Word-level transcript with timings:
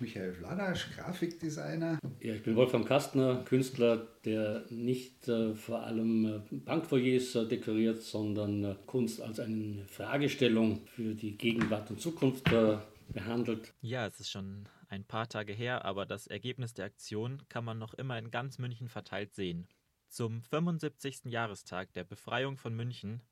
Michael 0.00 0.32
Vladasch, 0.32 0.90
Grafikdesigner. 0.96 1.98
Ja, 2.20 2.34
ich 2.34 2.42
bin 2.42 2.56
Wolfram 2.56 2.84
Kastner, 2.84 3.44
Künstler, 3.44 4.06
der 4.24 4.64
nicht 4.70 5.28
äh, 5.28 5.54
vor 5.54 5.82
allem 5.82 6.24
äh, 6.24 6.40
Bankfoyers 6.50 7.34
äh, 7.34 7.46
dekoriert, 7.46 8.02
sondern 8.02 8.64
äh, 8.64 8.76
Kunst 8.86 9.20
als 9.20 9.40
eine 9.40 9.84
Fragestellung 9.86 10.86
für 10.86 11.14
die 11.14 11.36
Gegenwart 11.36 11.90
und 11.90 12.00
Zukunft 12.00 12.50
äh, 12.52 12.78
behandelt. 13.12 13.72
Ja, 13.80 14.06
es 14.06 14.20
ist 14.20 14.30
schon 14.30 14.68
ein 14.88 15.04
paar 15.04 15.28
Tage 15.28 15.52
her, 15.52 15.84
aber 15.84 16.06
das 16.06 16.26
Ergebnis 16.26 16.74
der 16.74 16.86
Aktion 16.86 17.42
kann 17.48 17.64
man 17.64 17.78
noch 17.78 17.94
immer 17.94 18.18
in 18.18 18.30
ganz 18.30 18.58
München 18.58 18.88
verteilt 18.88 19.34
sehen. 19.34 19.68
Zum 20.08 20.42
75. 20.42 21.26
Jahrestag 21.26 21.92
der 21.92 22.04
Befreiung 22.04 22.56
von 22.56 22.74
München 22.74 23.22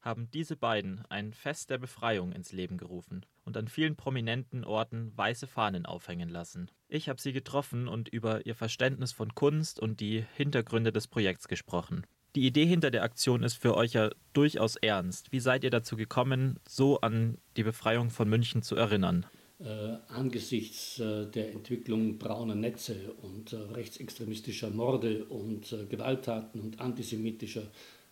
haben 0.00 0.30
diese 0.32 0.56
beiden 0.56 1.02
ein 1.08 1.32
Fest 1.32 1.70
der 1.70 1.78
Befreiung 1.78 2.32
ins 2.32 2.52
Leben 2.52 2.76
gerufen 2.78 3.26
und 3.44 3.56
an 3.56 3.68
vielen 3.68 3.96
prominenten 3.96 4.64
Orten 4.64 5.12
weiße 5.16 5.46
Fahnen 5.46 5.86
aufhängen 5.86 6.28
lassen. 6.28 6.70
Ich 6.88 7.08
habe 7.08 7.20
sie 7.20 7.32
getroffen 7.32 7.88
und 7.88 8.08
über 8.08 8.46
ihr 8.46 8.54
Verständnis 8.54 9.12
von 9.12 9.34
Kunst 9.34 9.80
und 9.80 10.00
die 10.00 10.24
Hintergründe 10.36 10.92
des 10.92 11.08
Projekts 11.08 11.48
gesprochen. 11.48 12.06
Die 12.36 12.46
Idee 12.46 12.66
hinter 12.66 12.90
der 12.90 13.02
Aktion 13.02 13.42
ist 13.42 13.56
für 13.56 13.74
euch 13.74 13.94
ja 13.94 14.10
durchaus 14.32 14.76
ernst. 14.76 15.32
Wie 15.32 15.40
seid 15.40 15.64
ihr 15.64 15.70
dazu 15.70 15.96
gekommen, 15.96 16.60
so 16.68 17.00
an 17.00 17.38
die 17.56 17.62
Befreiung 17.62 18.10
von 18.10 18.28
München 18.28 18.62
zu 18.62 18.76
erinnern? 18.76 19.26
Äh, 19.60 19.96
angesichts 20.06 21.00
äh, 21.00 21.26
der 21.26 21.50
Entwicklung 21.50 22.18
brauner 22.18 22.54
Netze 22.54 22.94
und 23.22 23.52
äh, 23.52 23.56
rechtsextremistischer 23.56 24.70
Morde 24.70 25.24
und 25.24 25.72
äh, 25.72 25.84
Gewalttaten 25.86 26.60
und 26.60 26.80
antisemitischer 26.80 27.64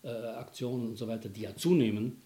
äh, 0.03 0.09
Aktionen 0.09 0.87
und 0.89 0.95
so 0.97 1.07
weiter, 1.07 1.29
die 1.29 1.41
ja 1.41 1.55
zunehmen, 1.55 2.21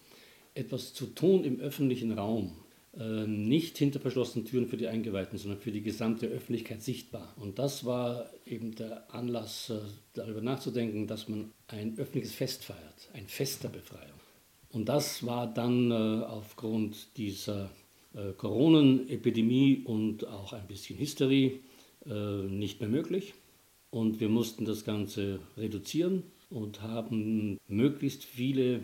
etwas 0.54 0.92
zu 0.92 1.06
tun 1.06 1.44
im 1.44 1.60
öffentlichen 1.60 2.12
Raum, 2.12 2.52
äh, 2.98 3.26
nicht 3.26 3.78
hinter 3.78 4.00
verschlossenen 4.00 4.46
Türen 4.46 4.66
für 4.66 4.76
die 4.76 4.88
Eingeweihten, 4.88 5.38
sondern 5.38 5.60
für 5.60 5.72
die 5.72 5.82
gesamte 5.82 6.26
Öffentlichkeit 6.26 6.82
sichtbar. 6.82 7.34
Und 7.38 7.58
das 7.58 7.84
war 7.84 8.30
eben 8.44 8.74
der 8.74 9.14
Anlass, 9.14 9.70
äh, 9.70 9.78
darüber 10.12 10.42
nachzudenken, 10.42 11.06
dass 11.06 11.28
man 11.28 11.52
ein 11.68 11.98
öffentliches 11.98 12.32
Fest 12.32 12.64
feiert, 12.64 13.08
ein 13.14 13.26
Fest 13.28 13.64
der 13.64 13.70
Befreiung. 13.70 14.20
Und 14.70 14.88
das 14.88 15.24
war 15.24 15.52
dann 15.52 15.90
äh, 15.90 15.94
aufgrund 16.24 17.16
dieser 17.16 17.70
äh, 18.14 18.32
Corona-Epidemie 18.32 19.82
und 19.84 20.26
auch 20.26 20.52
ein 20.52 20.66
bisschen 20.66 20.98
Hysterie 20.98 21.60
äh, 22.06 22.42
nicht 22.42 22.80
mehr 22.80 22.88
möglich. 22.88 23.34
Und 23.90 24.20
wir 24.20 24.28
mussten 24.28 24.64
das 24.64 24.84
Ganze 24.84 25.40
reduzieren 25.56 26.24
und 26.52 26.82
haben 26.82 27.58
möglichst 27.66 28.24
viele 28.24 28.80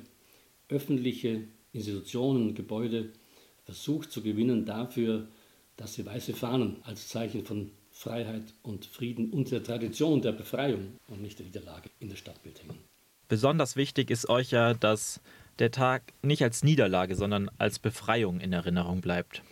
öffentliche 0.69 1.45
Institutionen 1.73 2.49
und 2.49 2.55
Gebäude 2.55 3.13
versucht 3.65 4.11
zu 4.11 4.23
gewinnen 4.23 4.65
dafür, 4.65 5.29
dass 5.77 5.95
sie 5.95 6.05
weiße 6.05 6.35
Fahnen 6.35 6.77
als 6.83 7.09
Zeichen 7.09 7.45
von 7.45 7.71
Freiheit 7.91 8.55
und 8.63 8.87
Frieden 8.87 9.31
und 9.31 9.51
der 9.51 9.63
Tradition 9.63 10.23
der 10.23 10.33
Befreiung 10.33 10.97
und 11.09 11.21
nicht 11.21 11.39
der 11.39 11.47
Niederlage 11.47 11.91
in 12.01 12.09
das 12.09 12.19
Stadtbild 12.19 12.63
hängen. 12.63 12.79
Besonders 13.29 13.77
wichtig 13.77 14.11
ist 14.11 14.29
euch 14.29 14.51
ja, 14.51 14.75
dass 14.75 15.21
der 15.59 15.71
Tag 15.71 16.15
nicht 16.23 16.43
als 16.43 16.63
Niederlage, 16.63 17.15
sondern 17.15 17.51
als 17.59 17.79
Befreiung 17.79 18.41
in 18.41 18.53
Erinnerung 18.53 19.01
bleibt. 19.01 19.43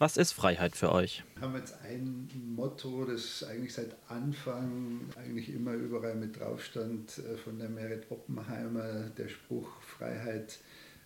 Was 0.00 0.16
ist 0.16 0.30
Freiheit 0.30 0.76
für 0.76 0.92
euch? 0.92 1.24
Wir 1.34 1.42
haben 1.42 1.56
jetzt 1.56 1.74
ein 1.82 2.28
Motto, 2.54 3.04
das 3.04 3.42
eigentlich 3.42 3.74
seit 3.74 3.96
Anfang 4.08 5.00
eigentlich 5.16 5.52
immer 5.52 5.72
überall 5.72 6.14
mit 6.14 6.38
drauf 6.38 6.64
stand, 6.64 7.18
äh, 7.18 7.36
von 7.36 7.58
der 7.58 7.68
Merit 7.68 8.08
Oppenheimer, 8.08 9.10
der 9.18 9.26
Spruch 9.28 9.68
Freiheit 9.82 10.60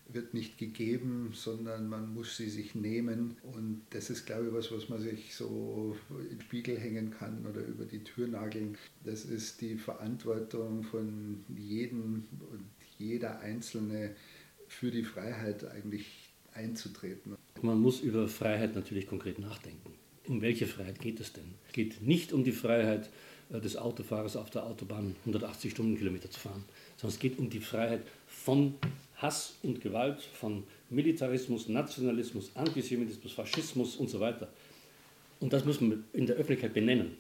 wird 0.09 0.35
nicht 0.35 0.59
gegeben, 0.59 1.31
sondern 1.33 1.89
man 1.89 2.13
muss 2.13 2.37
sie 2.37 2.51
sich 2.51 2.75
nehmen. 2.75 3.39
Und 3.55 3.81
das 3.91 4.11
ist, 4.11 4.27
glaube 4.27 4.49
ich, 4.49 4.53
was, 4.53 4.71
was 4.71 4.91
man 4.91 5.01
sich 5.01 5.35
so 5.35 5.97
in 6.11 6.29
den 6.29 6.41
Spiegel 6.43 6.79
hängen 6.79 7.13
kann 7.13 7.47
oder 7.47 7.63
über 7.63 7.87
die 7.87 8.05
Tür 8.05 8.29
nageln. 8.29 8.77
Das 9.05 9.25
ist 9.25 9.63
die 9.63 9.77
Verantwortung 9.77 10.83
von 10.83 11.43
jedem 11.57 12.27
und 12.51 12.67
jeder 12.99 13.41
Einzelne 13.41 14.15
für 14.69 14.91
die 14.91 15.05
Freiheit 15.05 15.65
eigentlich 15.65 16.35
einzutreten. 16.53 17.39
Man 17.63 17.81
muss 17.81 18.01
über 18.01 18.27
Freiheit 18.27 18.75
natürlich 18.75 19.07
konkret 19.07 19.39
nachdenken. 19.39 19.93
Um 20.27 20.43
welche 20.43 20.67
Freiheit 20.67 21.01
geht 21.01 21.21
es 21.21 21.33
denn? 21.33 21.55
Es 21.67 21.73
geht 21.73 22.03
nicht 22.03 22.33
um 22.33 22.43
die 22.43 22.53
Freiheit 22.53 23.09
äh, 23.53 23.61
des 23.61 23.77
Autofahrers 23.77 24.37
auf 24.37 24.51
der 24.51 24.65
Autobahn 24.67 25.15
180 25.21 25.71
Stundenkilometer 25.71 26.29
zu 26.29 26.41
fahren, 26.41 26.65
sondern 26.97 27.15
es 27.15 27.21
geht 27.21 27.39
um 27.39 27.51
die 27.51 27.61
Freiheit 27.61 28.03
von 28.27 28.75
Hass 29.17 29.55
und 29.63 29.81
Gewalt, 29.81 30.23
von 30.23 30.65
Militarismus, 30.91 31.69
Nationalismus, 31.69 32.51
Antisemitismus, 32.57 33.33
Faschismus 33.33 33.95
und 33.97 34.11
so 34.11 34.19
weiter. 34.19 34.49
Und 35.39 35.53
das 35.53 35.65
muss 35.65 35.81
man 35.81 36.05
in 36.13 36.27
der 36.27 36.37
Öffentlichkeit 36.37 36.75
benennen, 36.75 37.17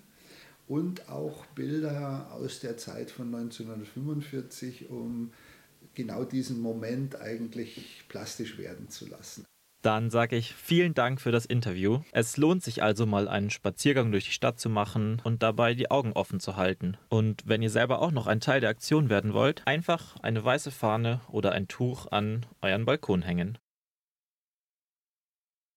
Und 0.68 1.10
auch 1.10 1.46
Bilder 1.48 2.32
aus 2.32 2.60
der 2.62 2.78
Zeit 2.78 3.10
von 3.12 3.36
1945, 3.36 4.90
um 4.90 5.34
genau 5.96 6.24
diesen 6.24 6.62
Moment 6.62 7.20
eigentlich 7.20 8.06
plastisch 8.08 8.58
werden 8.58 8.90
zu 8.90 9.10
lassen. 9.10 9.44
Dann 9.82 10.12
sage 10.12 10.36
ich 10.36 10.54
vielen 10.54 10.94
Dank 10.94 11.20
für 11.20 11.32
das 11.32 11.46
Interview. 11.46 12.02
Es 12.12 12.38
lohnt 12.38 12.64
sich 12.64 12.84
also 12.84 13.06
mal 13.06 13.28
einen 13.28 13.50
Spaziergang 13.50 14.12
durch 14.12 14.26
die 14.26 14.32
Stadt 14.32 14.60
zu 14.60 14.70
machen 14.70 15.22
und 15.24 15.42
dabei 15.42 15.74
die 15.74 15.90
Augen 15.90 16.14
offen 16.14 16.40
zu 16.40 16.56
halten. 16.56 16.98
Und 17.10 17.42
wenn 17.46 17.64
ihr 17.64 17.72
selber 17.72 18.02
auch 18.02 18.12
noch 18.12 18.28
ein 18.28 18.42
Teil 18.42 18.62
der 18.62 18.70
Aktion 18.70 19.10
werden 19.10 19.34
wollt, 19.34 19.64
einfach 19.66 20.18
eine 20.22 20.44
weiße 20.44 20.72
Fahne 20.72 21.22
oder 21.30 21.54
ein 21.54 21.68
Tuch 21.68 22.08
an 22.12 22.46
euren 22.62 22.86
Balkon 22.86 23.24
hängen. 23.24 23.58